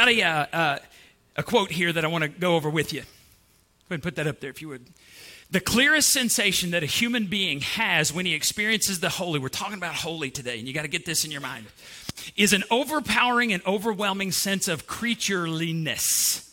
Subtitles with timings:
[0.00, 0.78] got a, uh, uh,
[1.36, 3.00] a quote here that I want to go over with you.
[3.00, 4.86] Go ahead and put that up there if you would.
[5.50, 9.76] The clearest sensation that a human being has when he experiences the holy, we're talking
[9.76, 11.66] about holy today, and you got to get this in your mind,
[12.34, 16.48] is an overpowering and overwhelming sense of creatureliness.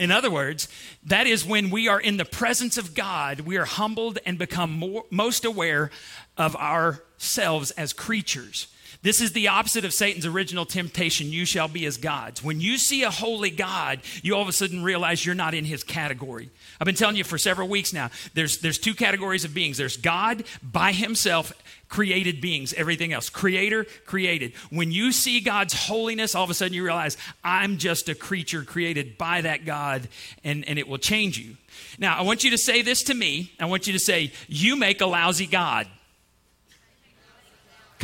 [0.00, 0.66] In other words,
[1.04, 4.72] that is when we are in the presence of God, we are humbled and become
[4.72, 5.92] more, most aware
[6.36, 8.66] of ourselves as creatures.
[9.04, 12.42] This is the opposite of Satan's original temptation you shall be as gods.
[12.42, 15.66] When you see a holy God, you all of a sudden realize you're not in
[15.66, 16.48] his category.
[16.80, 19.98] I've been telling you for several weeks now, there's, there's two categories of beings there's
[19.98, 21.52] God by himself,
[21.90, 23.28] created beings, everything else.
[23.28, 24.54] Creator, created.
[24.70, 28.62] When you see God's holiness, all of a sudden you realize, I'm just a creature
[28.62, 30.08] created by that God,
[30.44, 31.58] and, and it will change you.
[31.98, 33.52] Now, I want you to say this to me.
[33.60, 35.88] I want you to say, You make a lousy God.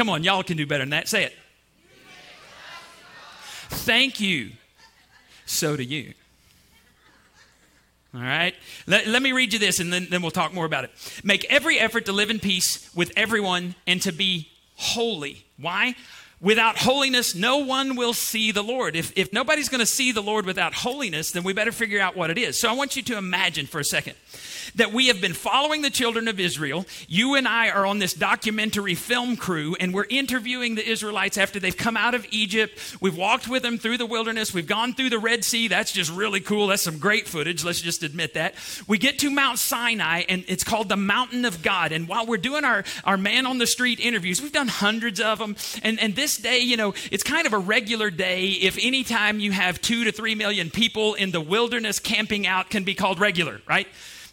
[0.01, 1.09] Come on, y'all can do better than that.
[1.09, 1.35] Say it.
[3.69, 4.53] Thank you.
[5.45, 6.15] So do you.
[8.15, 8.55] All right?
[8.87, 11.21] Let, let me read you this and then, then we'll talk more about it.
[11.23, 15.45] Make every effort to live in peace with everyone and to be holy.
[15.59, 15.95] Why?
[16.43, 18.97] Without holiness, no one will see the Lord.
[18.97, 22.17] If, if nobody's going to see the Lord without holiness, then we better figure out
[22.17, 22.59] what it is.
[22.59, 24.15] So I want you to imagine for a second
[24.77, 26.87] that we have been following the children of Israel.
[27.09, 31.61] You and I are on this documentary film crew, and we're interviewing the Israelites after
[31.61, 32.97] they've come out of Egypt.
[33.03, 34.55] We've walked with them through the wilderness.
[34.55, 35.69] We've gone through the Red Sea.
[35.69, 36.69] That's just really cool.
[36.69, 37.65] That's some great footage.
[37.65, 38.55] Let's just admit that.
[38.87, 41.93] We get to Mount Sinai, and it's called the Mountain of God.
[41.93, 45.39] And while we're doing our, our man on the street interviews, we've done hundreds of
[45.39, 45.57] them.
[45.83, 48.49] And, and this day, you know, it's kind of a regular day.
[48.49, 52.71] If any time you have two to three million people in the wilderness camping out
[52.71, 53.87] can be called regular, right?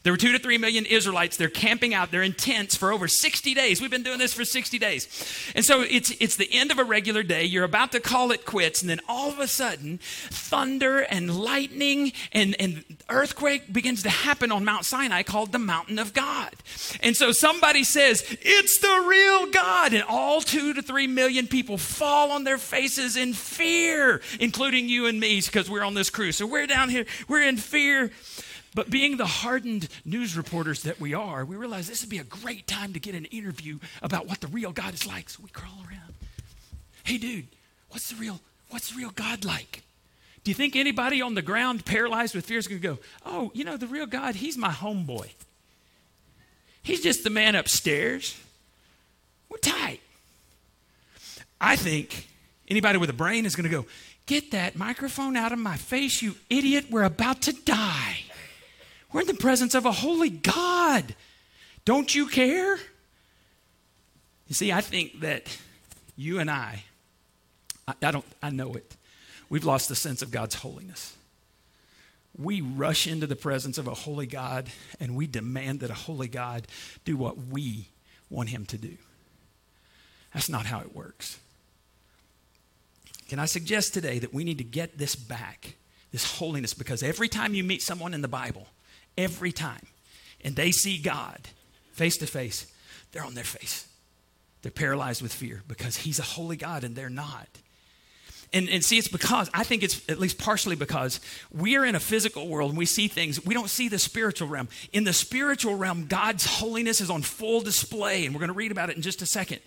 [0.08, 1.36] There were two to three million Israelites.
[1.36, 2.12] They're camping out.
[2.12, 3.82] They're in tents for over 60 days.
[3.82, 5.06] We've been doing this for 60 days.
[5.54, 7.44] And so it's, it's the end of a regular day.
[7.44, 8.80] You're about to call it quits.
[8.80, 14.50] And then all of a sudden, thunder and lightning and, and earthquake begins to happen
[14.50, 16.54] on Mount Sinai called the Mountain of God.
[17.02, 19.92] And so somebody says, It's the real God.
[19.92, 25.08] And all two to three million people fall on their faces in fear, including you
[25.08, 26.38] and me, because we're on this cruise.
[26.38, 28.10] So we're down here, we're in fear.
[28.78, 32.24] But being the hardened news reporters that we are, we realize this would be a
[32.24, 35.32] great time to get an interview about what the real God is like.
[35.32, 36.14] So we crawl around.
[37.04, 37.48] Hey, dude,
[37.90, 38.40] what's the real,
[38.70, 39.82] what's the real God like?
[40.44, 43.50] Do you think anybody on the ground paralyzed with fear is going to go, oh,
[43.56, 45.32] you know, the real God, he's my homeboy.
[46.84, 48.40] He's just the man upstairs.
[49.50, 50.02] We're tight.
[51.60, 52.28] I think
[52.68, 53.88] anybody with a brain is going to go,
[54.28, 56.92] get that microphone out of my face, you idiot.
[56.92, 58.20] We're about to die.
[59.12, 61.16] We're in the presence of a holy God.
[61.86, 62.78] Don't you care?
[64.48, 65.58] You see, I think that
[66.16, 66.84] you and I,
[67.88, 68.96] I, I don't, I know it.
[69.50, 71.16] We've lost the sense of God's holiness.
[72.38, 74.70] We rush into the presence of a holy God
[75.00, 76.68] and we demand that a holy God
[77.06, 77.88] do what we
[78.30, 78.98] want him to do.
[80.34, 81.40] That's not how it works.
[83.30, 85.76] Can I suggest today that we need to get this back,
[86.12, 88.68] this holiness, because every time you meet someone in the Bible,
[89.18, 89.88] every time,
[90.44, 91.40] and they see God
[91.92, 92.72] face to face,
[93.12, 93.88] they're on their face.
[94.62, 97.48] They're paralyzed with fear because He's a holy God and they're not.
[98.54, 101.20] And, and see, it's because, I think it's at least partially because
[101.52, 104.48] we are in a physical world and we see things, we don't see the spiritual
[104.48, 104.70] realm.
[104.94, 108.72] In the spiritual realm, God's holiness is on full display, and we're going to read
[108.72, 109.60] about it in just a second.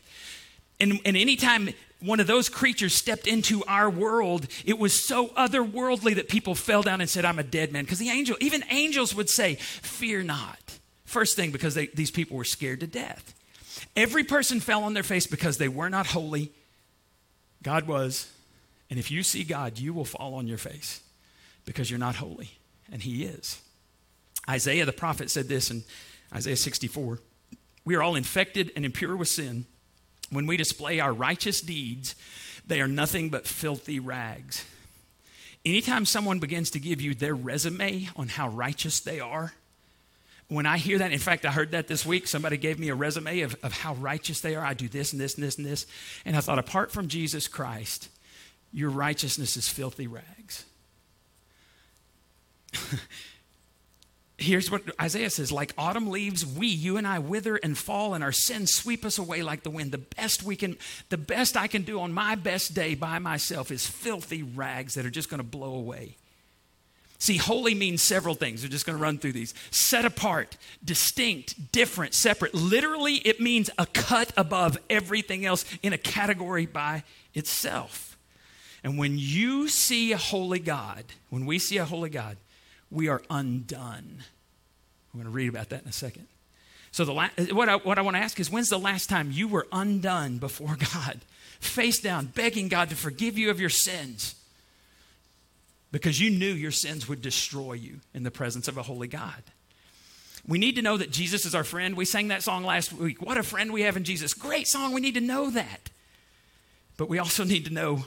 [0.80, 6.14] And, and anytime one of those creatures stepped into our world, it was so otherworldly
[6.16, 7.84] that people fell down and said, I'm a dead man.
[7.84, 10.78] Because the angel, even angels would say, Fear not.
[11.04, 13.34] First thing, because they, these people were scared to death.
[13.96, 16.52] Every person fell on their face because they were not holy.
[17.62, 18.30] God was.
[18.88, 21.00] And if you see God, you will fall on your face
[21.64, 22.50] because you're not holy.
[22.90, 23.60] And He is.
[24.48, 25.82] Isaiah the prophet said this in
[26.34, 27.18] Isaiah 64
[27.84, 29.66] We are all infected and impure with sin.
[30.30, 32.14] When we display our righteous deeds,
[32.66, 34.64] they are nothing but filthy rags.
[35.64, 39.52] Anytime someone begins to give you their resume on how righteous they are,
[40.50, 42.26] when I hear that, in fact, I heard that this week.
[42.26, 44.64] Somebody gave me a resume of, of how righteous they are.
[44.64, 45.86] I do this and this and this and this.
[46.24, 48.08] And I thought, apart from Jesus Christ,
[48.72, 50.64] your righteousness is filthy rags.
[54.40, 58.24] Here's what Isaiah says like autumn leaves, we, you and I, wither and fall, and
[58.24, 59.92] our sins sweep us away like the wind.
[59.92, 60.78] The best we can,
[61.10, 65.04] the best I can do on my best day by myself is filthy rags that
[65.04, 66.16] are just going to blow away.
[67.18, 68.62] See, holy means several things.
[68.62, 69.52] We're just going to run through these.
[69.70, 72.54] Set apart, distinct, different, separate.
[72.54, 77.02] Literally, it means a cut above everything else in a category by
[77.34, 78.16] itself.
[78.82, 82.38] And when you see a holy God, when we see a holy God,
[82.90, 84.22] we are undone.
[85.12, 86.26] I'm going to read about that in a second.
[86.92, 89.30] So, the la- what, I, what I want to ask is when's the last time
[89.30, 91.20] you were undone before God,
[91.60, 94.34] face down, begging God to forgive you of your sins?
[95.92, 99.42] Because you knew your sins would destroy you in the presence of a holy God.
[100.46, 101.96] We need to know that Jesus is our friend.
[101.96, 103.20] We sang that song last week.
[103.20, 104.34] What a friend we have in Jesus.
[104.34, 104.92] Great song.
[104.92, 105.90] We need to know that.
[106.96, 108.04] But we also need to know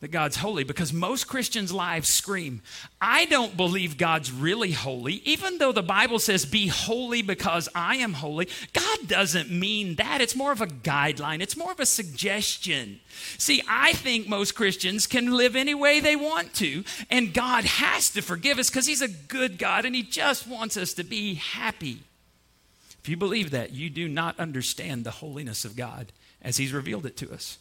[0.00, 2.62] that God's holy because most Christians' lives scream,
[3.00, 7.96] I don't believe God's really holy, even though the Bible says, be holy because I
[7.96, 8.48] am holy.
[8.72, 10.20] God doesn't mean that.
[10.20, 13.00] It's more of a guideline, it's more of a suggestion.
[13.38, 18.10] See, I think most Christians can live any way they want to, and God has
[18.10, 21.34] to forgive us because He's a good God and He just wants us to be
[21.34, 21.98] happy.
[23.02, 27.06] If you believe that, you do not understand the holiness of God as He's revealed
[27.06, 27.58] it to us.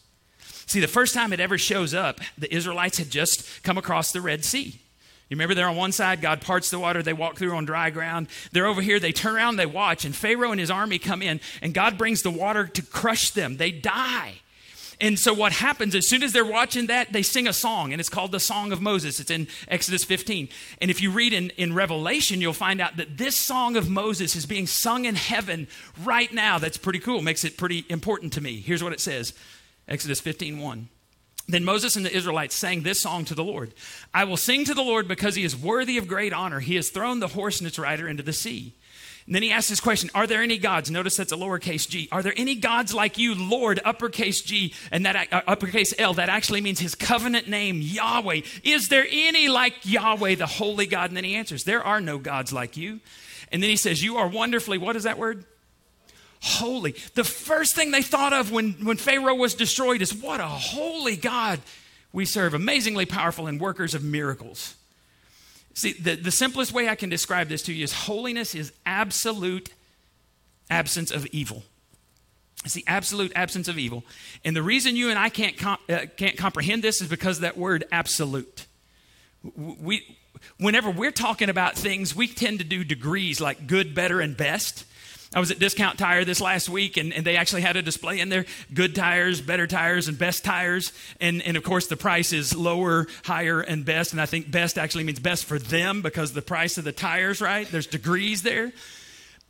[0.65, 4.21] See, the first time it ever shows up, the Israelites had just come across the
[4.21, 4.79] Red Sea.
[5.29, 7.89] You remember they're on one side, God parts the water, they walk through on dry
[7.89, 8.27] ground.
[8.53, 11.41] They're over here, they turn around, they watch, and Pharaoh and his army come in,
[11.61, 13.57] and God brings the water to crush them.
[13.57, 14.35] They die.
[14.99, 17.99] And so what happens, as soon as they're watching that, they sing a song, and
[17.99, 19.19] it's called the Song of Moses.
[19.19, 20.49] It's in Exodus 15.
[20.81, 24.35] And if you read in, in Revelation, you'll find out that this song of Moses
[24.35, 25.67] is being sung in heaven
[26.03, 26.57] right now.
[26.57, 28.59] That's pretty cool, makes it pretty important to me.
[28.59, 29.33] Here's what it says
[29.87, 30.89] Exodus 15 1.
[31.49, 33.73] Then Moses and the Israelites sang this song to the Lord
[34.13, 36.59] I will sing to the Lord because he is worthy of great honor.
[36.59, 38.73] He has thrown the horse and its rider into the sea.
[39.27, 40.89] And then he asks this question Are there any gods?
[40.89, 42.07] Notice that's a lowercase g.
[42.11, 46.13] Are there any gods like you, Lord, uppercase G, and that uh, uppercase L?
[46.13, 48.41] That actually means his covenant name, Yahweh.
[48.63, 51.09] Is there any like Yahweh, the holy God?
[51.09, 53.01] And then he answers, There are no gods like you.
[53.51, 55.45] And then he says, You are wonderfully, what is that word?
[56.41, 56.95] Holy.
[57.15, 61.15] The first thing they thought of when, when Pharaoh was destroyed is what a holy
[61.15, 61.59] God
[62.11, 64.75] we serve, amazingly powerful and workers of miracles.
[65.73, 69.69] See, the, the simplest way I can describe this to you is holiness is absolute
[70.69, 71.63] absence of evil.
[72.65, 74.03] It's the absolute absence of evil.
[74.43, 77.57] And the reason you and I can't, com- uh, can't comprehend this is because that
[77.57, 78.65] word absolute.
[79.55, 80.17] We,
[80.59, 84.83] whenever we're talking about things, we tend to do degrees like good, better, and best.
[85.33, 88.21] I was at Discount Tire this last week, and, and, they actually had a display
[88.21, 90.93] in there good tires, better tires, and best tires.
[91.19, 94.13] And, and of course, the price is lower, higher, and best.
[94.13, 97.41] And I think best actually means best for them because the price of the tires,
[97.41, 97.67] right?
[97.69, 98.71] There's degrees there.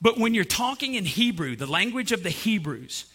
[0.01, 3.05] But when you're talking in Hebrew, the language of the Hebrews,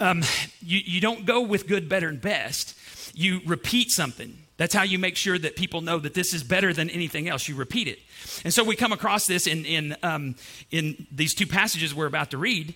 [0.00, 0.22] um,
[0.60, 2.76] you, you don't go with good, better, and best.
[3.14, 4.36] You repeat something.
[4.60, 7.48] That's how you make sure that people know that this is better than anything else.
[7.48, 7.98] You repeat it.
[8.44, 10.36] And so we come across this in, in, um,
[10.70, 12.74] in these two passages we're about to read,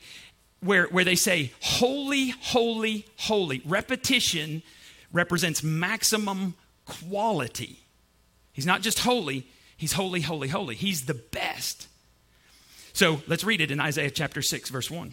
[0.61, 3.61] where, where they say, Holy, holy, holy.
[3.67, 4.63] Repetition
[5.13, 6.55] represents maximum
[6.87, 7.81] quality.
[8.55, 9.47] He's not just holy,
[9.77, 10.77] he's holy, holy, holy.
[10.77, 11.89] He's the best.
[12.95, 15.13] So let's read it in Isaiah chapter 6, verse 1.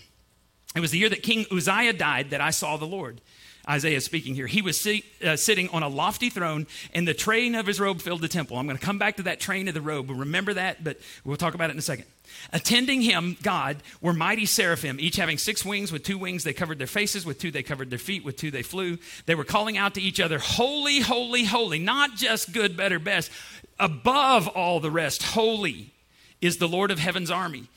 [0.77, 3.19] It was the year that King Uzziah died that I saw the Lord.
[3.69, 4.47] Isaiah is speaking here.
[4.47, 4.87] He was
[5.23, 8.57] uh, sitting on a lofty throne, and the train of his robe filled the temple.
[8.57, 10.09] I'm going to come back to that train of the robe.
[10.09, 12.05] Remember that, but we'll talk about it in a second.
[12.53, 15.91] Attending him, God, were mighty seraphim, each having six wings.
[15.91, 17.25] With two wings, they covered their faces.
[17.25, 18.23] With two, they covered their feet.
[18.23, 18.97] With two, they flew.
[19.25, 21.79] They were calling out to each other, Holy, holy, holy.
[21.79, 23.31] Not just good, better, best.
[23.79, 25.93] Above all the rest, holy
[26.41, 27.67] is the Lord of heaven's army.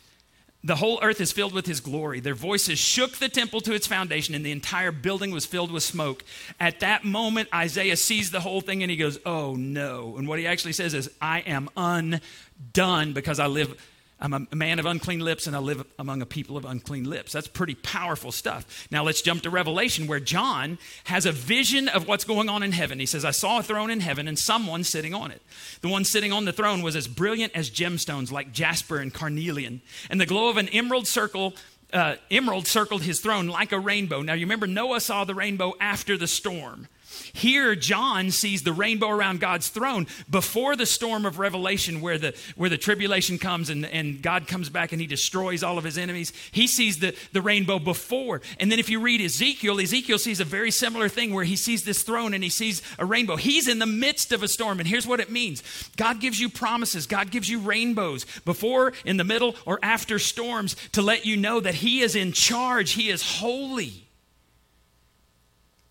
[0.64, 2.20] The whole earth is filled with his glory.
[2.20, 5.82] Their voices shook the temple to its foundation, and the entire building was filled with
[5.82, 6.24] smoke.
[6.58, 10.16] At that moment, Isaiah sees the whole thing and he goes, Oh no.
[10.16, 13.78] And what he actually says is, I am undone because I live
[14.20, 17.32] I'm a man of unclean lips and I live among a people of unclean lips.
[17.32, 18.86] That's pretty powerful stuff.
[18.90, 22.72] Now let's jump to Revelation where John has a vision of what's going on in
[22.72, 23.00] heaven.
[23.00, 25.42] He says, I saw a throne in heaven and someone sitting on it.
[25.80, 29.82] The one sitting on the throne was as brilliant as gemstones like jasper and carnelian.
[30.08, 31.54] And the glow of an emerald circle
[31.92, 34.20] uh, emerald circled his throne like a rainbow.
[34.20, 36.88] Now, you remember Noah saw the rainbow after the storm.
[37.32, 42.34] Here, John sees the rainbow around God's throne before the storm of Revelation, where the,
[42.56, 45.98] where the tribulation comes and, and God comes back and he destroys all of his
[45.98, 46.32] enemies.
[46.52, 48.40] He sees the, the rainbow before.
[48.58, 51.84] And then if you read Ezekiel, Ezekiel sees a very similar thing where he sees
[51.84, 53.36] this throne and he sees a rainbow.
[53.36, 54.78] He's in the midst of a storm.
[54.78, 55.62] And here's what it means
[55.96, 60.76] God gives you promises, God gives you rainbows before, in the middle, or after storms
[60.92, 64.03] to let you know that he is in charge, he is holy.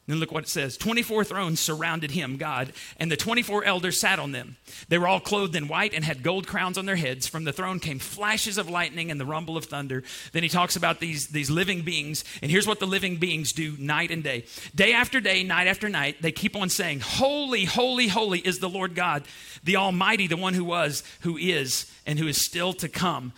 [0.05, 4.19] Then look what it says 24 thrones surrounded him, God, and the 24 elders sat
[4.19, 4.57] on them.
[4.89, 7.25] They were all clothed in white and had gold crowns on their heads.
[7.25, 10.03] From the throne came flashes of lightning and the rumble of thunder.
[10.33, 13.77] Then he talks about these, these living beings, and here's what the living beings do
[13.79, 14.45] night and day.
[14.75, 18.69] Day after day, night after night, they keep on saying, Holy, holy, holy is the
[18.69, 19.23] Lord God,
[19.63, 23.31] the Almighty, the one who was, who is, and who is still to come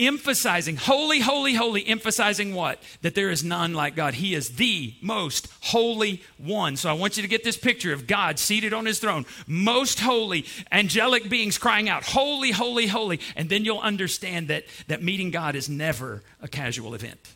[0.00, 2.82] emphasizing, holy, holy, holy, emphasizing what?
[3.02, 4.14] That there is none like God.
[4.14, 6.76] He is the most holy one.
[6.76, 10.00] So I want you to get this picture of God seated on his throne, most
[10.00, 13.20] holy, angelic beings crying out, holy, holy, holy.
[13.36, 17.34] And then you'll understand that, that meeting God is never a casual event.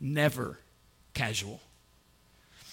[0.00, 0.58] Never
[1.12, 1.60] casual.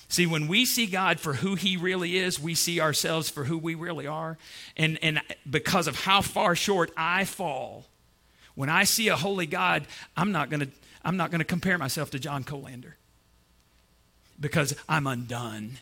[0.10, 3.58] See, when we see God for who He really is, we see ourselves for who
[3.58, 4.38] we really are.
[4.78, 7.86] And, and because of how far short I fall,
[8.58, 9.86] when I see a holy God,
[10.18, 10.68] I'm not going to
[11.06, 12.98] I'm not going to compare myself to John Colander
[14.40, 15.78] because I'm undone.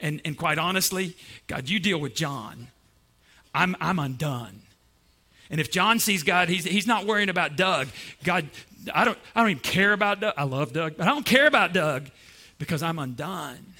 [0.00, 1.16] And, and quite honestly,
[1.46, 2.66] God, you deal with John.
[3.54, 4.60] I'm, I'm undone.
[5.48, 7.88] And if John sees God, he's, he's not worrying about Doug.
[8.24, 8.50] God,
[8.92, 10.34] I don't, I don't even care about Doug.
[10.36, 12.10] I love Doug, but I don't care about Doug
[12.58, 13.74] because I'm undone.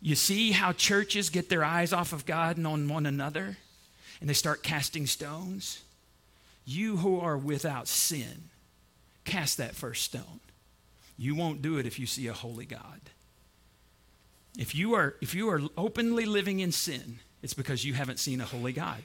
[0.00, 3.58] You see how churches get their eyes off of God and on one another,
[4.20, 5.82] and they start casting stones?
[6.68, 8.50] You who are without sin,
[9.24, 10.40] cast that first stone.
[11.16, 13.00] You won't do it if you see a holy God.
[14.58, 18.42] If you are, if you are openly living in sin, it's because you haven't seen
[18.42, 19.02] a holy God.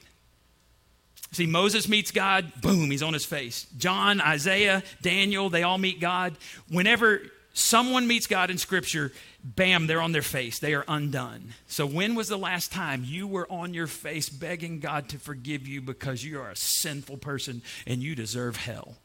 [1.31, 3.65] See, Moses meets God, boom, he's on his face.
[3.77, 6.35] John, Isaiah, Daniel, they all meet God.
[6.67, 7.21] Whenever
[7.53, 10.59] someone meets God in Scripture, bam, they're on their face.
[10.59, 11.53] They are undone.
[11.67, 15.67] So, when was the last time you were on your face begging God to forgive
[15.67, 18.95] you because you are a sinful person and you deserve hell?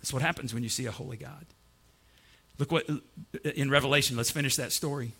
[0.00, 1.46] That's what happens when you see a holy God.
[2.58, 2.88] Look what
[3.42, 5.12] in Revelation, let's finish that story.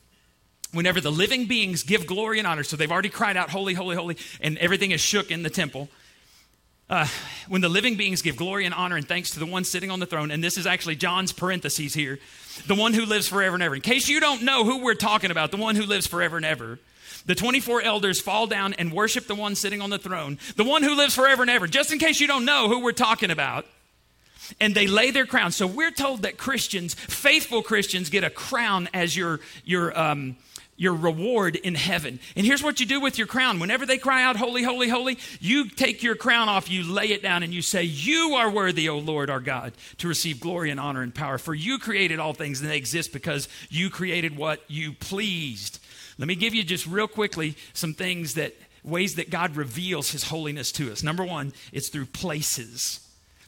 [0.73, 3.97] Whenever the living beings give glory and honor, so they've already cried out, Holy, holy,
[3.97, 5.89] holy, and everything is shook in the temple.
[6.95, 7.09] Uh,
[7.49, 10.01] when the living beings give glory and honor and thanks to the one sitting on
[10.01, 12.19] the throne, and this is actually John's parentheses here,
[12.67, 13.75] the one who lives forever and ever.
[13.75, 16.47] In case you don't know who we're talking about, the one who lives forever and
[16.47, 16.79] ever,
[17.27, 20.83] the 24 elders fall down and worship the one sitting on the throne, the one
[20.83, 23.67] who lives forever and ever, just in case you don't know who we're talking about.
[24.61, 25.53] And they lay their crown.
[25.53, 30.37] So we're told that Christians, faithful Christians, get a crown as your, your, um,
[30.77, 32.19] your reward in heaven.
[32.37, 33.59] And here's what you do with your crown.
[33.59, 37.23] Whenever they cry out, Holy, holy, holy, you take your crown off, you lay it
[37.23, 40.81] down, and you say, You are worthy, O Lord our God, to receive glory and
[40.81, 41.39] honor and power.
[41.39, 45.79] For you created all things, and they exist because you created what you pleased.
[46.19, 48.55] Let me give you just real quickly some things that
[48.85, 51.03] ways that God reveals his holiness to us.
[51.03, 53.01] Number one, it's through places.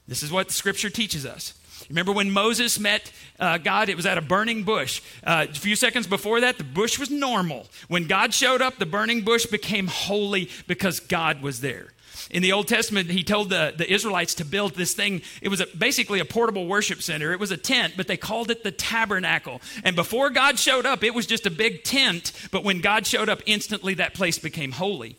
[0.08, 1.54] This is what scripture teaches us.
[1.88, 3.88] Remember when Moses met uh, God?
[3.88, 5.02] It was at a burning bush.
[5.24, 7.66] Uh, a few seconds before that, the bush was normal.
[7.88, 11.92] When God showed up, the burning bush became holy because God was there.
[12.30, 15.22] In the Old Testament, he told the, the Israelites to build this thing.
[15.40, 17.32] It was a, basically a portable worship center.
[17.32, 19.60] It was a tent, but they called it the tabernacle.
[19.84, 22.32] And before God showed up, it was just a big tent.
[22.50, 25.16] But when God showed up, instantly that place became holy.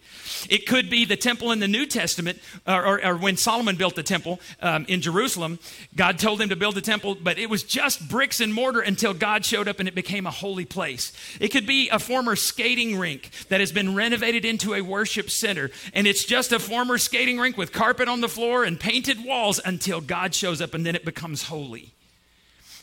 [0.49, 3.95] It could be the temple in the New Testament, or, or, or when Solomon built
[3.95, 5.59] the temple um, in Jerusalem.
[5.95, 9.13] God told him to build the temple, but it was just bricks and mortar until
[9.13, 11.13] God showed up and it became a holy place.
[11.39, 15.71] It could be a former skating rink that has been renovated into a worship center,
[15.93, 19.59] and it's just a former skating rink with carpet on the floor and painted walls
[19.63, 21.93] until God shows up and then it becomes holy.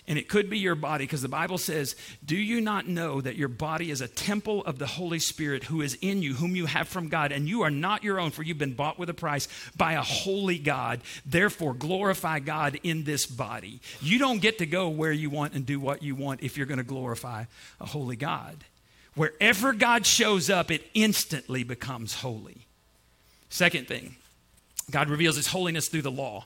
[0.07, 3.37] And it could be your body because the Bible says, Do you not know that
[3.37, 6.67] your body is a temple of the Holy Spirit who is in you, whom you
[6.67, 9.15] have from God, and you are not your own, for you've been bought with a
[9.15, 11.01] price by a holy God.
[11.25, 13.81] Therefore, glorify God in this body.
[14.03, 16.67] You don't get to go where you want and do what you want if you're
[16.67, 17.45] going to glorify
[17.81, 18.65] a holy God.
[19.15, 22.64] Wherever God shows up, it instantly becomes holy.
[23.55, 24.17] Second thing,
[24.91, 26.45] God reveals his holiness through the law.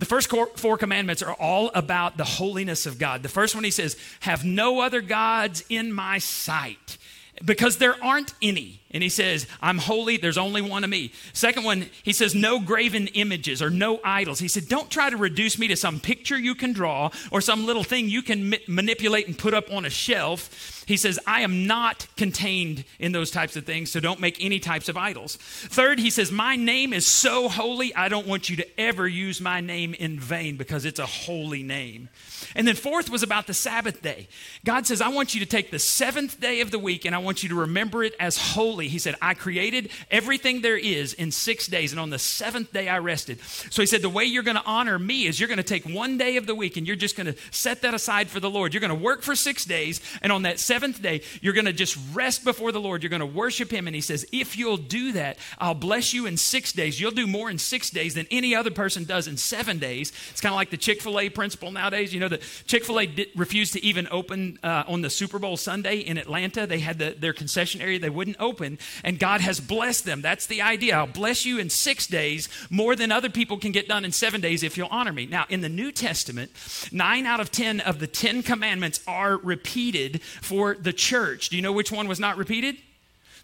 [0.00, 3.22] The first four commandments are all about the holiness of God.
[3.22, 6.98] The first one he says, Have no other gods in my sight,
[7.42, 8.81] because there aren't any.
[8.92, 11.12] And he says, I'm holy, there's only one of me.
[11.32, 14.38] Second one, he says, no graven images or no idols.
[14.38, 17.64] He said, don't try to reduce me to some picture you can draw or some
[17.64, 20.82] little thing you can ma- manipulate and put up on a shelf.
[20.86, 24.58] He says, I am not contained in those types of things, so don't make any
[24.58, 25.36] types of idols.
[25.36, 29.40] Third, he says, My name is so holy, I don't want you to ever use
[29.40, 32.08] my name in vain because it's a holy name.
[32.54, 34.28] And then fourth was about the Sabbath day.
[34.64, 37.18] God says, I want you to take the seventh day of the week and I
[37.18, 38.81] want you to remember it as holy.
[38.88, 42.88] He said, I created everything there is in six days, and on the seventh day
[42.88, 43.40] I rested.
[43.42, 45.84] So he said, The way you're going to honor me is you're going to take
[45.84, 48.50] one day of the week and you're just going to set that aside for the
[48.50, 48.74] Lord.
[48.74, 51.72] You're going to work for six days, and on that seventh day, you're going to
[51.72, 53.02] just rest before the Lord.
[53.02, 53.86] You're going to worship him.
[53.86, 57.00] And he says, If you'll do that, I'll bless you in six days.
[57.00, 60.12] You'll do more in six days than any other person does in seven days.
[60.30, 62.12] It's kind of like the Chick fil A principle nowadays.
[62.12, 65.56] You know, that Chick fil A refused to even open uh, on the Super Bowl
[65.56, 66.66] Sunday in Atlanta.
[66.66, 68.71] They had the, their concession area, they wouldn't open,
[69.04, 70.22] and God has blessed them.
[70.22, 70.96] That's the idea.
[70.96, 74.40] I'll bless you in six days more than other people can get done in seven
[74.40, 75.26] days if you'll honor me.
[75.26, 76.50] Now, in the New Testament,
[76.92, 81.48] nine out of ten of the Ten Commandments are repeated for the church.
[81.48, 82.76] Do you know which one was not repeated?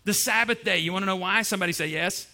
[0.04, 0.78] The Sabbath day.
[0.78, 1.42] You want to know why?
[1.42, 2.26] Somebody say yes.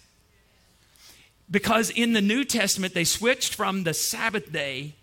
[1.49, 4.95] Because in the New Testament, they switched from the Sabbath day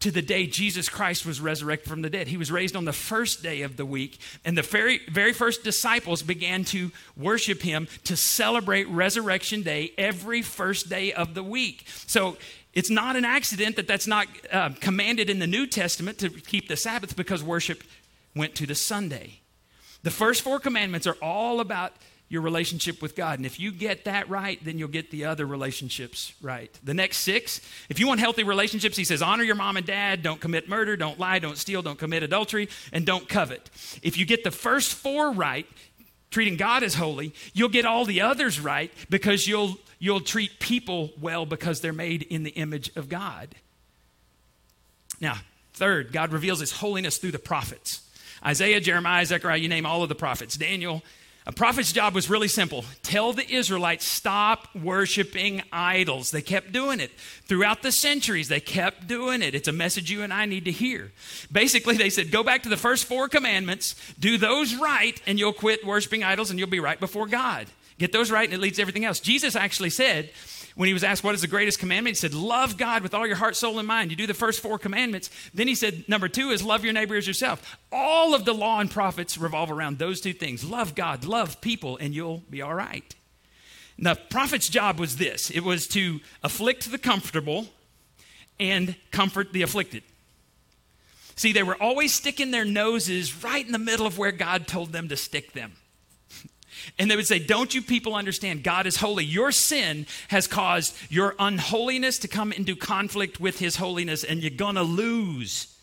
[0.00, 2.28] to the day Jesus Christ was resurrected from the dead.
[2.28, 5.62] He was raised on the first day of the week, and the very, very first
[5.62, 11.86] disciples began to worship him to celebrate Resurrection Day every first day of the week.
[12.06, 12.38] So
[12.72, 16.68] it's not an accident that that's not uh, commanded in the New Testament to keep
[16.68, 17.82] the Sabbath because worship
[18.34, 19.40] went to the Sunday.
[20.02, 21.92] The first four commandments are all about
[22.30, 23.40] your relationship with God.
[23.40, 26.70] And if you get that right, then you'll get the other relationships right.
[26.84, 30.22] The next six, if you want healthy relationships, he says, honor your mom and dad,
[30.22, 33.68] don't commit murder, don't lie, don't steal, don't commit adultery, and don't covet.
[34.02, 35.66] If you get the first four right,
[36.30, 41.10] treating God as holy, you'll get all the others right because you'll, you'll treat people
[41.20, 43.48] well because they're made in the image of God.
[45.20, 45.34] Now,
[45.74, 48.02] third, God reveals his holiness through the prophets.
[48.46, 50.56] Isaiah, Jeremiah, Zechariah, you name all of the prophets.
[50.56, 51.02] Daniel,
[51.46, 56.30] a prophet's job was really simple tell the Israelites, stop worshiping idols.
[56.30, 57.10] They kept doing it.
[57.44, 59.54] Throughout the centuries, they kept doing it.
[59.54, 61.12] It's a message you and I need to hear.
[61.50, 65.52] Basically, they said, go back to the first four commandments, do those right, and you'll
[65.52, 67.66] quit worshiping idols and you'll be right before God.
[67.98, 69.20] Get those right, and it leads to everything else.
[69.20, 70.30] Jesus actually said,
[70.76, 73.26] when he was asked what is the greatest commandment, he said, Love God with all
[73.26, 74.10] your heart, soul, and mind.
[74.10, 75.30] You do the first four commandments.
[75.52, 77.78] Then he said, Number two is love your neighbor as yourself.
[77.92, 81.96] All of the law and prophets revolve around those two things love God, love people,
[81.98, 83.14] and you'll be all right.
[83.98, 87.66] The prophet's job was this it was to afflict the comfortable
[88.58, 90.02] and comfort the afflicted.
[91.36, 94.92] See, they were always sticking their noses right in the middle of where God told
[94.92, 95.72] them to stick them.
[96.98, 98.62] And they would say, Don't you people understand?
[98.62, 99.24] God is holy.
[99.24, 104.50] Your sin has caused your unholiness to come into conflict with his holiness, and you're
[104.50, 105.74] going to lose.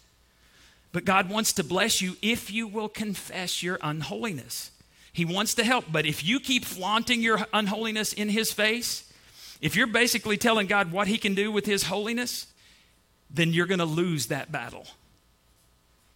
[0.92, 4.72] But God wants to bless you if you will confess your unholiness.
[5.14, 5.86] He wants to help.
[5.92, 9.12] But if you keep flaunting your unholiness in his face,
[9.62, 12.48] if you're basically telling God what he can do with his holiness,
[13.30, 14.88] then you're going to lose that battle.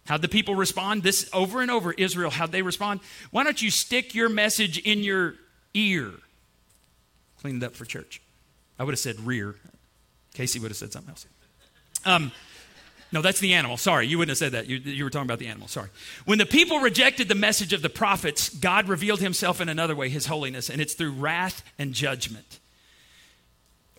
[0.06, 1.02] How'd the people respond?
[1.02, 3.00] This over and over, Israel, how'd they respond?
[3.30, 5.34] Why don't you stick your message in your
[5.74, 6.12] ear?
[7.40, 8.20] Clean it up for church.
[8.78, 9.56] I would have said rear.
[10.34, 11.26] Casey would have said something else.
[12.04, 12.32] Um,
[13.12, 13.76] no, that's the animal.
[13.76, 14.66] Sorry, you wouldn't have said that.
[14.66, 15.68] You, you, were talking about the animal.
[15.68, 15.90] Sorry.
[16.24, 20.08] When the people rejected the message of the prophets, God revealed himself in another way,
[20.08, 22.58] his holiness, and it's through wrath and judgment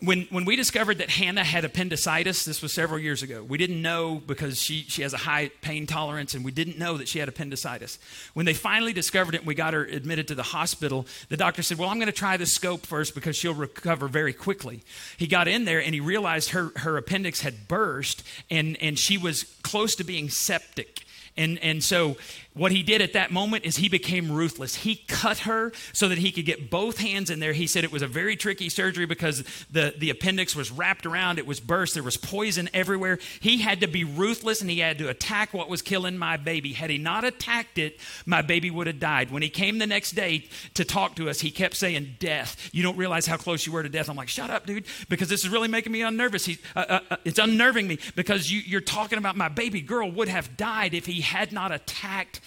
[0.00, 3.80] when, when we discovered that Hannah had appendicitis, this was several years ago, we didn't
[3.80, 7.20] know because she, she has a high pain tolerance and we didn't know that she
[7.20, 7.98] had appendicitis.
[8.34, 11.62] When they finally discovered it and we got her admitted to the hospital, the doctor
[11.62, 14.82] said, Well, I'm going to try the scope first because she'll recover very quickly.
[15.16, 19.16] He got in there and he realized her, her appendix had burst and, and she
[19.16, 21.04] was close to being septic.
[21.36, 22.16] And, and so
[22.54, 24.76] what he did at that moment is he became ruthless.
[24.76, 27.52] He cut her so that he could get both hands in there.
[27.52, 29.42] He said it was a very tricky surgery because
[29.72, 33.18] the, the appendix was wrapped around, it was burst, there was poison everywhere.
[33.40, 36.72] He had to be ruthless and he had to attack what was killing my baby.
[36.72, 39.32] Had he not attacked it, my baby would have died.
[39.32, 42.70] When he came the next day to talk to us, he kept saying, Death.
[42.72, 44.08] You don't realize how close you were to death.
[44.08, 46.46] I'm like, Shut up, dude, because this is really making me unnervous.
[46.46, 50.08] He, uh, uh, uh, it's unnerving me because you, you're talking about my baby girl
[50.10, 52.40] would have died if he had not attacked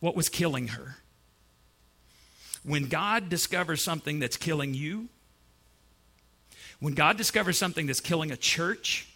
[0.00, 0.96] what was killing her.
[2.62, 5.08] When God discovers something that's killing you,
[6.80, 9.08] when God discovers something that's killing a church,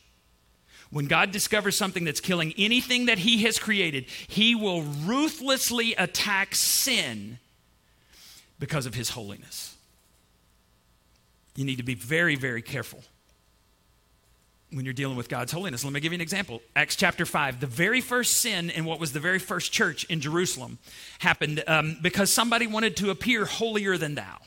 [0.90, 6.55] when God discovers something that's killing anything that He has created, He will ruthlessly attack
[6.55, 7.38] sin
[8.59, 9.76] because of His holiness.
[11.57, 13.03] You need to be very, very careful
[14.72, 15.85] when you're dealing with God's holiness.
[15.85, 16.62] Let me give you an example.
[16.76, 17.61] Acts chapter 5.
[17.61, 20.78] The very first sin in what was the very first church in Jerusalem
[21.18, 24.38] happened um, because somebody wanted to appear holier than thou.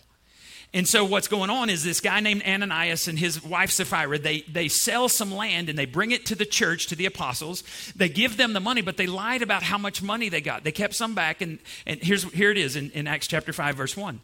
[0.75, 4.41] And so what's going on is this guy named Ananias and his wife Sapphira, they,
[4.41, 7.63] they sell some land and they bring it to the church, to the apostles.
[7.95, 10.63] They give them the money, but they lied about how much money they got.
[10.63, 13.75] They kept some back, and, and here's, here it is in, in Acts chapter 5,
[13.75, 14.19] verse 1.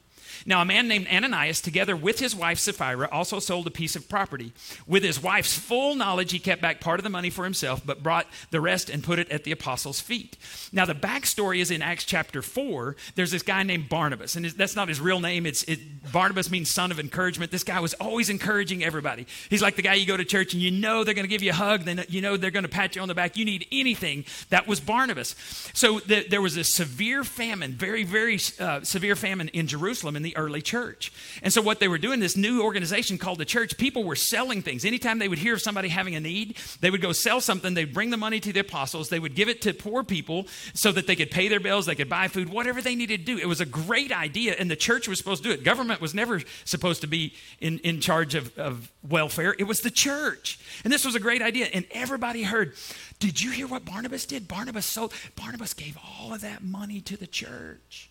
[0.46, 4.10] Now, a man named Ananias, together with his wife Sapphira, also sold a piece of
[4.10, 4.54] property.
[4.88, 8.04] With his wife's full knowledge, he kept back part of the money for himself, but
[8.04, 10.38] brought the rest and put it at the apostles' feet.
[10.72, 12.96] Now, the backstory is in Acts chapter 4.
[13.16, 15.46] There's this guy named Barnabas, and that's not his real name.
[15.46, 15.80] It's it,
[16.12, 17.52] Barnabas means son of encouragement.
[17.52, 19.28] This guy was always encouraging everybody.
[19.50, 21.44] He's like the guy you go to church and you know they're going to give
[21.44, 23.38] you a hug, then you know they're going to pat you on the back.
[23.38, 24.26] You need anything.
[24.50, 25.36] That was Barnabas.
[25.74, 30.24] So the, there was a severe famine, very, very uh, severe famine in Jerusalem in
[30.24, 31.14] the early church.
[31.42, 34.62] And so, what they were doing, this new organization called the church, people were selling
[34.62, 34.84] things.
[34.84, 37.74] Anytime they would hear of somebody having a need, they would go sell something.
[37.74, 39.08] They'd bring the money to the apostles.
[39.08, 41.96] They would give it to poor people so that they could pay their bills, they
[41.96, 43.38] could buy food, whatever they needed to do.
[43.38, 45.64] It was a great idea, and the church was supposed to do it.
[45.64, 49.92] Government was never supposed to be in, in charge of, of welfare, it was the
[49.92, 50.60] church.
[50.84, 51.68] And this was a great idea.
[51.74, 52.74] And everybody heard,
[53.20, 54.50] Did you hear what Barnabas did?
[54.50, 58.10] Barnabas sold, Barnabas gave all of that money to the church.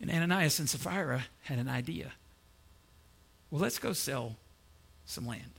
[0.00, 2.12] And Ananias and Sapphira had an idea.
[3.50, 4.36] Well, let's go sell
[5.04, 5.50] some land.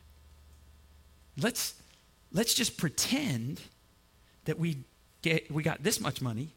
[1.38, 1.76] Let's,
[2.32, 3.62] let's just pretend
[4.46, 4.78] that we,
[5.22, 6.50] get, we got this much money,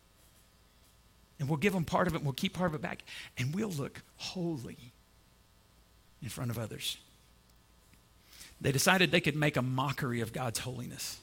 [1.39, 3.03] and we'll give them part of it, and we'll keep part of it back,
[3.37, 4.79] and we'll look holy
[6.23, 6.97] in front of others.
[8.61, 11.19] They decided they could make a mockery of God's holiness.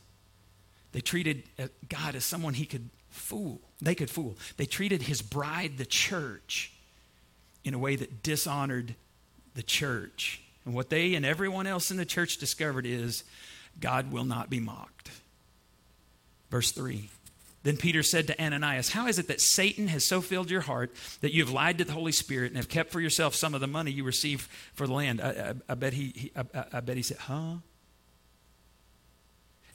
[0.92, 3.62] They treated uh, God as someone he could fool.
[3.82, 4.38] They could fool.
[4.58, 6.74] They treated his bride, the church,
[7.64, 8.96] in a way that dishonored
[9.54, 10.42] the church.
[10.66, 13.24] And what they and everyone else in the church discovered is
[13.80, 15.12] God will not be mocked.
[16.50, 17.10] Verse 3
[17.64, 20.92] Then Peter said to Ananias, How is it that Satan has so filled your heart
[21.22, 23.62] that you have lied to the Holy Spirit and have kept for yourself some of
[23.62, 25.22] the money you received for the land?
[25.22, 27.56] I, I, I bet, he, he I, I bet he said, Huh?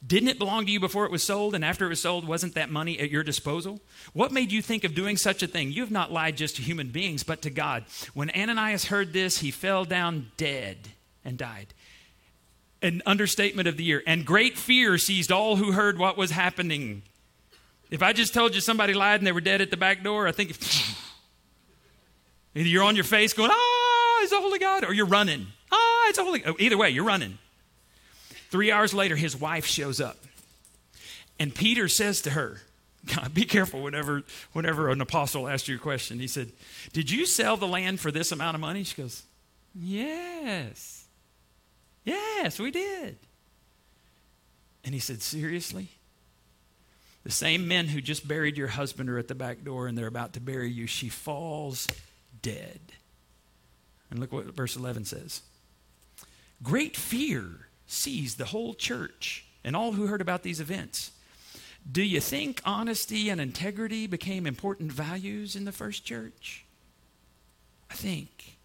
[0.06, 1.54] Didn't it belong to you before it was sold?
[1.54, 3.80] And after it was sold, wasn't that money at your disposal?
[4.12, 5.72] What made you think of doing such a thing?
[5.72, 7.84] You have not lied just to human beings, but to God.
[8.14, 10.76] When Ananias heard this, he fell down dead
[11.24, 11.74] and died.
[12.82, 14.02] An understatement of the year.
[14.06, 17.02] And great fear seized all who heard what was happening.
[17.90, 20.28] If I just told you somebody lied and they were dead at the back door,
[20.28, 20.50] I think
[22.54, 25.46] either you're on your face going, ah, it's the holy God, or you're running.
[25.72, 26.44] Ah, it's a holy.
[26.44, 27.38] Oh, either way, you're running.
[28.50, 30.18] Three hours later, his wife shows up.
[31.38, 32.62] And Peter says to her,
[33.06, 36.18] God, be careful whenever, whenever an apostle asks you a question.
[36.18, 36.52] He said,
[36.92, 38.82] Did you sell the land for this amount of money?
[38.82, 39.22] She goes,
[39.74, 41.04] Yes.
[42.04, 43.16] Yes, we did.
[44.84, 45.88] And he said, Seriously?
[47.24, 50.06] The same men who just buried your husband are at the back door and they're
[50.06, 50.86] about to bury you.
[50.86, 51.88] She falls
[52.40, 52.78] dead.
[54.10, 55.42] And look what verse 11 says
[56.62, 61.10] Great fear seized the whole church and all who heard about these events.
[61.90, 66.64] Do you think honesty and integrity became important values in the first church?
[67.90, 68.56] I think.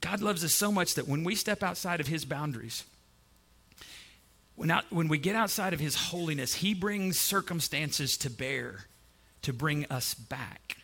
[0.00, 2.84] God loves us so much that when we step outside of His boundaries,
[4.56, 8.86] when, out, when we get outside of His holiness, He brings circumstances to bear
[9.42, 10.78] to bring us back.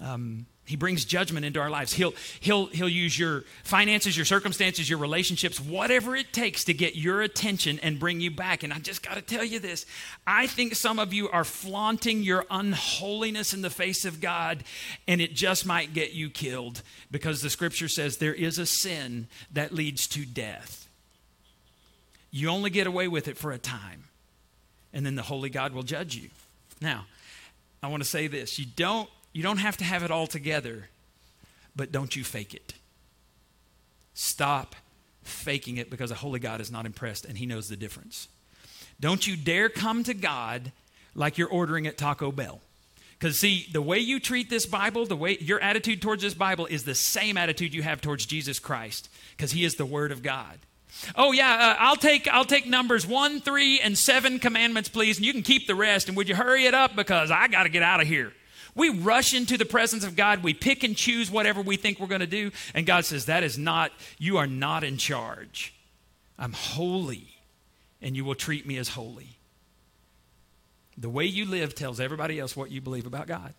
[0.00, 1.92] Um, he brings judgment into our lives.
[1.92, 6.96] He'll, he'll, he'll use your finances, your circumstances, your relationships, whatever it takes to get
[6.96, 8.64] your attention and bring you back.
[8.64, 9.86] And I just got to tell you this
[10.26, 14.64] I think some of you are flaunting your unholiness in the face of God,
[15.06, 19.28] and it just might get you killed because the scripture says there is a sin
[19.52, 20.88] that leads to death.
[22.32, 24.04] You only get away with it for a time,
[24.92, 26.28] and then the holy God will judge you.
[26.80, 27.06] Now,
[27.82, 30.88] I want to say this you don't you don't have to have it all together,
[31.76, 32.72] but don't you fake it.
[34.14, 34.74] Stop
[35.24, 38.28] faking it because the Holy God is not impressed and He knows the difference.
[38.98, 40.72] Don't you dare come to God
[41.14, 42.62] like you're ordering at Taco Bell.
[43.18, 46.64] Because, see, the way you treat this Bible, the way your attitude towards this Bible
[46.64, 50.22] is the same attitude you have towards Jesus Christ, because He is the Word of
[50.22, 50.58] God.
[51.14, 55.26] Oh yeah, uh, I'll take I'll take numbers one, three, and seven commandments, please, and
[55.26, 56.08] you can keep the rest.
[56.08, 58.32] And would you hurry it up because I got to get out of here.
[58.76, 60.42] We rush into the presence of God.
[60.44, 62.52] We pick and choose whatever we think we're going to do.
[62.74, 65.74] And God says, That is not, you are not in charge.
[66.38, 67.28] I'm holy,
[68.02, 69.38] and you will treat me as holy.
[70.98, 73.54] The way you live tells everybody else what you believe about God.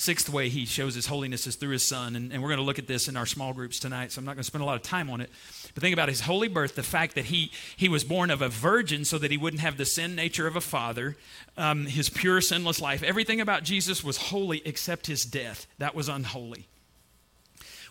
[0.00, 2.16] Sixth way he shows his holiness is through his son.
[2.16, 4.24] And, and we're going to look at this in our small groups tonight, so I'm
[4.24, 5.28] not going to spend a lot of time on it.
[5.74, 8.48] But think about his holy birth, the fact that he, he was born of a
[8.48, 11.18] virgin so that he wouldn't have the sin nature of a father,
[11.58, 13.02] um, his pure, sinless life.
[13.02, 15.66] Everything about Jesus was holy except his death.
[15.76, 16.66] That was unholy.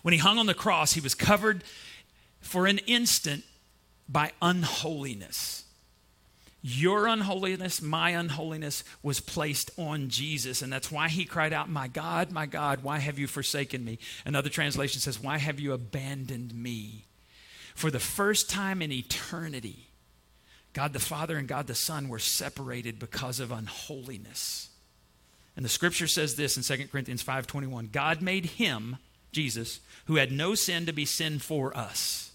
[0.02, 1.62] When he hung on the cross, he was covered
[2.40, 3.44] for an instant
[4.08, 5.64] by unholiness.
[6.62, 10.60] Your unholiness, my unholiness was placed on Jesus.
[10.60, 13.98] And that's why he cried out, My God, my God, why have you forsaken me?
[14.26, 17.06] Another translation says, Why have you abandoned me?
[17.74, 19.88] For the first time in eternity,
[20.74, 24.68] God the Father and God the Son were separated because of unholiness.
[25.56, 28.98] And the scripture says this in 2 Corinthians 5:21, God made him,
[29.32, 32.29] Jesus, who had no sin to be sin for us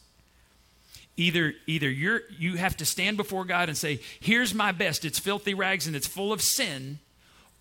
[1.18, 5.06] either either you're you have to stand before god and say here's my best.
[5.06, 7.00] It's filthy rags and it's full of sin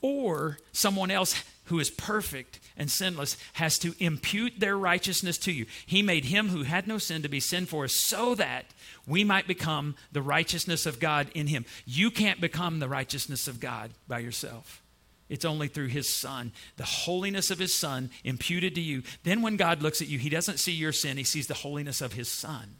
[0.00, 5.66] or someone else who is perfect and sinless has to impute their righteousness to you.
[5.86, 8.66] He made him who had no sin to be sin for us so that
[9.06, 11.64] we might become the righteousness of god in him.
[11.86, 14.82] You can't become the righteousness of god by yourself.
[15.30, 19.02] It's only through his son, the holiness of his son imputed to you.
[19.22, 22.02] Then, when God looks at you, he doesn't see your sin, he sees the holiness
[22.02, 22.76] of his son.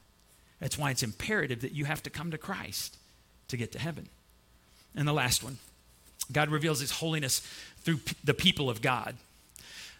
[0.65, 2.97] That's why it's imperative that you have to come to Christ
[3.49, 4.09] to get to heaven.
[4.97, 5.59] And the last one
[6.33, 7.41] God reveals his holiness
[7.83, 9.15] through p- the people of God.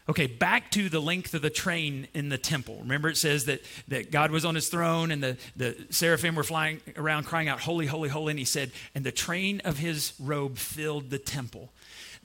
[0.09, 2.79] Okay, back to the length of the train in the temple.
[2.81, 6.43] Remember, it says that, that God was on his throne and the, the seraphim were
[6.43, 8.31] flying around crying out, Holy, holy, holy.
[8.31, 11.75] And he said, And the train of his robe filled the temple.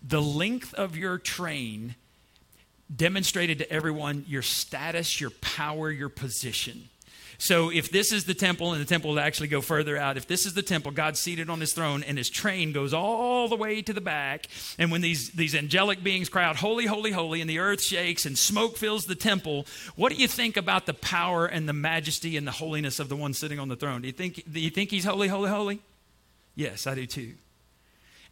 [0.02, 1.96] The length of your train
[2.94, 6.88] demonstrated to everyone your status, your power, your position.
[7.42, 10.28] So if this is the temple, and the temple will actually go further out, if
[10.28, 13.56] this is the temple, God's seated on his throne, and his train goes all the
[13.56, 14.48] way to the back.
[14.78, 18.26] And when these, these angelic beings cry out, Holy, holy, holy, and the earth shakes
[18.26, 22.36] and smoke fills the temple, what do you think about the power and the majesty
[22.36, 24.02] and the holiness of the one sitting on the throne?
[24.02, 25.80] Do you think, do you think he's holy, holy, holy?
[26.56, 27.36] Yes, I do too.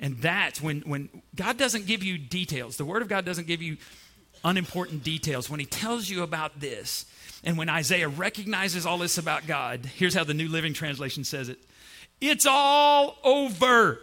[0.02, 2.76] And that's when, when God doesn't give you details.
[2.76, 3.78] The Word of God doesn't give you
[4.44, 5.50] unimportant details.
[5.50, 7.06] When He tells you about this,
[7.44, 11.50] and when Isaiah recognizes all this about God, here's how the New Living Translation says
[11.50, 11.60] it
[12.22, 14.00] It's all over.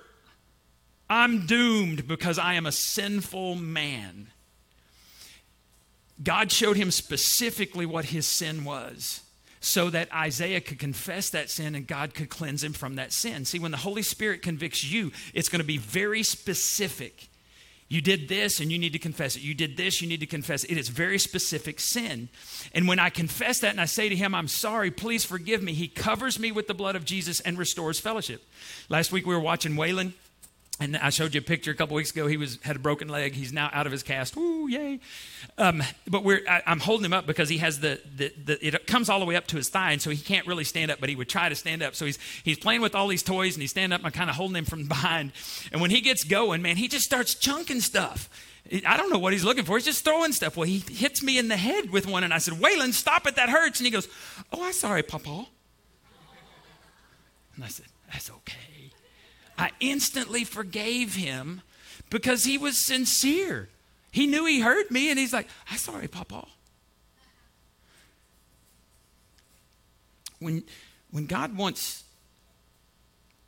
[1.08, 4.28] I'm doomed because I am a sinful man.
[6.22, 9.20] God showed him specifically what his sin was
[9.60, 13.44] so that Isaiah could confess that sin and God could cleanse him from that sin.
[13.44, 17.28] See, when the Holy Spirit convicts you, it's going to be very specific.
[17.88, 19.42] You did this and you need to confess it.
[19.42, 20.72] You did this, you need to confess it.
[20.72, 22.28] It is very specific sin.
[22.72, 25.74] And when I confess that and I say to him, I'm sorry, please forgive me,
[25.74, 28.42] he covers me with the blood of Jesus and restores fellowship.
[28.88, 30.14] Last week we were watching Waylon
[30.80, 32.26] and I showed you a picture a couple weeks ago.
[32.26, 33.34] He was had a broken leg.
[33.34, 34.34] He's now out of his cast.
[34.34, 34.98] Woo, yay!
[35.56, 38.86] Um, but we're I, am holding him up because he has the, the, the it
[38.88, 40.98] comes all the way up to his thigh, and so he can't really stand up.
[40.98, 41.94] But he would try to stand up.
[41.94, 44.00] So he's he's playing with all these toys, and he's standing up.
[44.00, 45.32] And I'm kind of holding him from behind.
[45.70, 48.28] And when he gets going, man, he just starts chunking stuff.
[48.86, 49.76] I don't know what he's looking for.
[49.76, 50.56] He's just throwing stuff.
[50.56, 53.36] Well, he hits me in the head with one, and I said, Waylon, stop it.
[53.36, 53.78] That hurts.
[53.78, 54.08] And he goes,
[54.52, 55.46] Oh, I'm sorry, Papa.
[57.54, 58.74] And I said, That's okay.
[59.56, 61.62] I instantly forgave him
[62.10, 63.68] because he was sincere.
[64.10, 66.46] He knew he hurt me, and he's like, I'm sorry, Papa.
[70.38, 70.62] When,
[71.10, 72.04] when God wants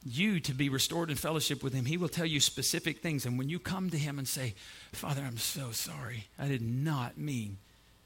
[0.05, 3.27] you to be restored in fellowship with him, he will tell you specific things.
[3.27, 4.55] And when you come to him and say,
[4.93, 6.27] Father, I'm so sorry.
[6.39, 7.59] I did not mean,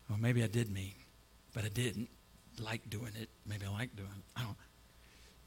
[0.08, 0.94] well, maybe I did mean,
[1.54, 2.08] but I didn't
[2.58, 3.28] like doing it.
[3.46, 4.24] Maybe I like doing it.
[4.34, 4.56] I don't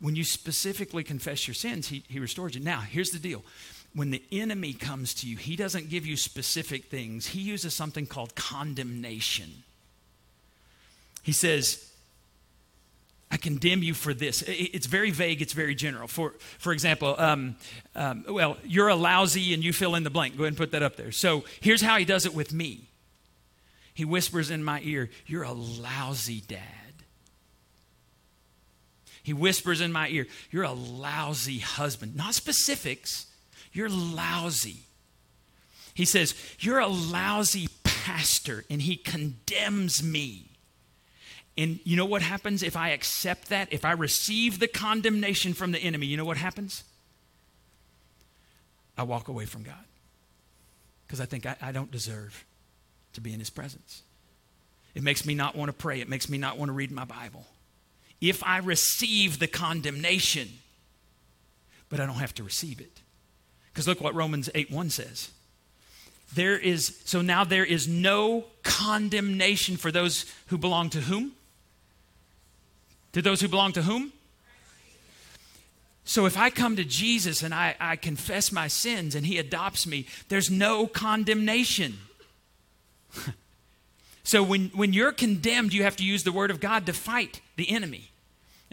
[0.04, 2.62] when you specifically confess your sins, he, he restores you.
[2.62, 3.42] Now, here's the deal
[3.96, 8.06] when the enemy comes to you, he doesn't give you specific things, he uses something
[8.06, 9.64] called condemnation.
[11.22, 11.90] He says,
[13.32, 14.44] I condemn you for this.
[14.46, 16.10] It's very vague, it's very general.
[16.10, 17.56] For, for example, um,
[17.96, 20.36] um, well, you're a lousy and you fill in the blank.
[20.36, 21.14] Go ahead and put that up there.
[21.14, 22.90] So here's how he does it with me
[23.94, 26.83] he whispers in my ear, You're a lousy dad.
[29.24, 32.16] He whispers in my ear, You're a lousy husband.
[32.16, 33.28] Not specifics,
[33.72, 34.84] you're lousy.
[35.94, 40.50] He says, You're a lousy pastor, and he condemns me.
[41.58, 43.72] And you know what happens if I accept that?
[43.72, 46.84] If I receive the condemnation from the enemy, you know what happens?
[48.98, 49.86] I walk away from God
[51.06, 52.44] because I think I, I, don't deserve
[53.14, 54.02] to be in his presence.
[54.96, 57.06] It makes me not want to pray, it makes me not want to read my
[57.06, 57.46] Bible
[58.30, 60.48] if I receive the condemnation,
[61.90, 63.02] but I don't have to receive it.
[63.72, 65.30] Because look what Romans 8 1 says.
[66.34, 71.34] There is, so now there is no condemnation for those who belong to whom?
[73.12, 74.14] To those who belong to whom?
[76.06, 79.86] So if I come to Jesus and I, I confess my sins and he adopts
[79.86, 81.98] me, there's no condemnation.
[84.24, 87.42] so when, when you're condemned, you have to use the word of God to fight
[87.58, 88.12] the enemy.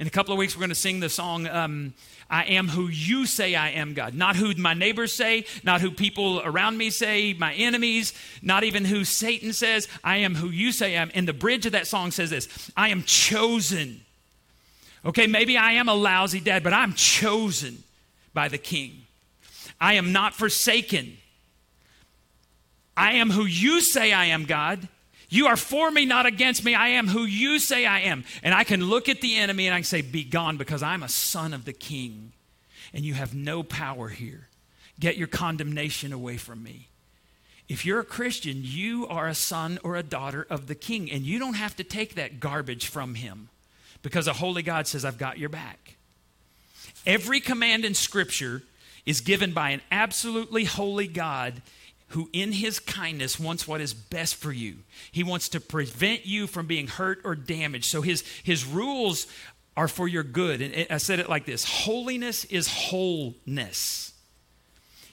[0.01, 1.95] In a couple of weeks, we're going to sing the song, um,
[2.29, 4.15] I am who you say I am, God.
[4.15, 8.85] Not who my neighbors say, not who people around me say, my enemies, not even
[8.85, 9.87] who Satan says.
[10.03, 11.13] I am who you say I am.
[11.15, 14.01] And the bridge of that song says this I am chosen
[15.05, 17.83] Okay, maybe I am a lousy dad, but I'm chosen
[18.35, 19.07] by the king.
[19.81, 21.17] I am not forsaken.
[22.97, 24.89] I am who you say I am, God.
[25.31, 26.75] You are for me, not against me.
[26.75, 28.25] I am who you say I am.
[28.43, 31.05] And I can look at the enemy and I can say, Be gone, because I'm
[31.05, 32.33] a son of the king.
[32.93, 34.49] And you have no power here.
[34.99, 36.89] Get your condemnation away from me.
[37.69, 41.23] If you're a Christian, you are a son or a daughter of the king, and
[41.23, 43.49] you don't have to take that garbage from him
[44.03, 45.95] because a holy God says, I've got your back.
[47.07, 48.63] Every command in Scripture
[49.07, 51.63] is given by an absolutely holy God
[52.11, 54.77] who, in his kindness, wants what is best for you.
[55.11, 57.87] He wants to prevent you from being hurt or damaged.
[57.87, 59.27] So his, his rules
[59.77, 60.61] are for your good.
[60.61, 64.13] And I said it like this Holiness is wholeness.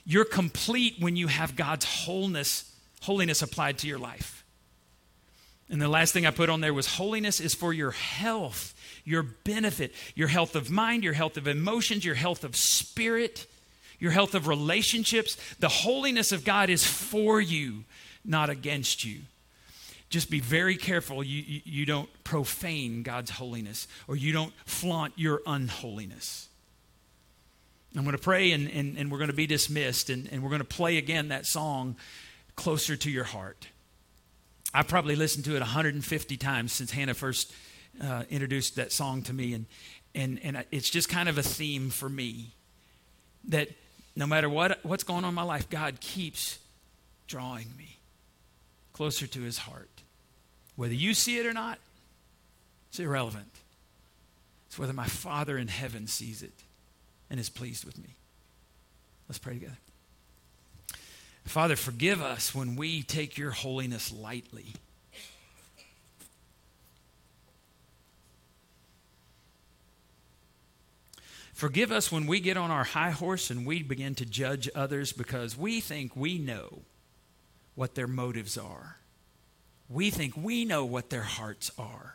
[0.04, 4.44] You're complete when you have God's wholeness, holiness applied to your life.
[5.70, 8.74] And the last thing I put on there was holiness is for your health
[9.08, 13.46] your benefit, your health of mind, your health of emotions, your health of spirit,
[13.98, 15.36] your health of relationships.
[15.58, 17.84] The holiness of God is for you,
[18.24, 19.20] not against you.
[20.10, 25.12] Just be very careful you, you, you don't profane God's holiness or you don't flaunt
[25.16, 26.48] your unholiness.
[27.96, 30.50] I'm going to pray and, and, and we're going to be dismissed and, and we're
[30.50, 31.96] going to play again that song,
[32.56, 33.68] Closer to Your Heart.
[34.72, 37.52] I probably listened to it 150 times since Hannah first
[38.02, 39.66] uh, introduced that song to me, and
[40.14, 42.54] and and it's just kind of a theme for me
[43.48, 43.68] that
[44.18, 46.58] no matter what what's going on in my life, God keeps
[47.28, 47.98] drawing me
[48.92, 49.88] closer to His heart.
[50.74, 51.78] Whether you see it or not,
[52.90, 53.52] it's irrelevant.
[54.66, 56.52] It's whether my Father in heaven sees it
[57.30, 58.16] and is pleased with me.
[59.28, 59.78] Let's pray together.
[61.44, 64.74] Father, forgive us when we take your holiness lightly.
[71.58, 75.10] Forgive us when we get on our high horse and we begin to judge others
[75.10, 76.82] because we think we know
[77.74, 78.98] what their motives are.
[79.88, 82.14] We think we know what their hearts are.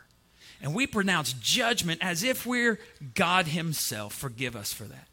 [0.62, 2.80] And we pronounce judgment as if we're
[3.14, 4.14] God Himself.
[4.14, 5.08] Forgive us for that.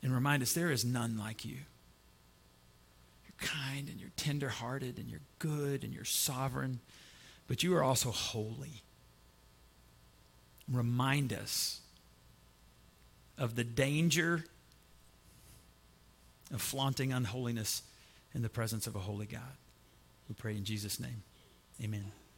[0.00, 1.56] And remind us there is none like you.
[3.26, 6.78] You're kind and you're tenderhearted and you're good and you're sovereign,
[7.48, 8.84] but you are also holy.
[10.68, 11.80] Remind us
[13.38, 14.44] of the danger
[16.52, 17.82] of flaunting unholiness
[18.34, 19.56] in the presence of a holy God.
[20.28, 21.22] We pray in Jesus' name.
[21.82, 22.12] Amen.